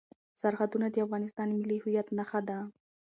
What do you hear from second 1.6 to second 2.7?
هویت نښه ده.